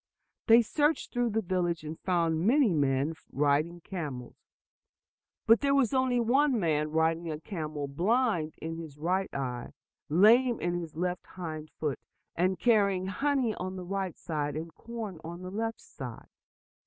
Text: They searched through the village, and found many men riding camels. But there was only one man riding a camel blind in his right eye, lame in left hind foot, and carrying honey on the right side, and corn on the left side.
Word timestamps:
They 0.47 0.63
searched 0.63 1.13
through 1.13 1.29
the 1.29 1.43
village, 1.43 1.83
and 1.83 1.99
found 1.99 2.39
many 2.47 2.73
men 2.73 3.13
riding 3.31 3.81
camels. 3.81 4.33
But 5.45 5.61
there 5.61 5.75
was 5.75 5.93
only 5.93 6.19
one 6.19 6.59
man 6.59 6.89
riding 6.89 7.29
a 7.29 7.39
camel 7.39 7.87
blind 7.87 8.55
in 8.59 8.77
his 8.79 8.97
right 8.97 9.31
eye, 9.31 9.73
lame 10.09 10.59
in 10.59 10.83
left 10.95 11.27
hind 11.27 11.69
foot, 11.79 11.99
and 12.35 12.57
carrying 12.57 13.05
honey 13.05 13.53
on 13.53 13.75
the 13.75 13.85
right 13.85 14.17
side, 14.17 14.55
and 14.55 14.73
corn 14.73 15.19
on 15.23 15.43
the 15.43 15.51
left 15.51 15.79
side. 15.81 16.29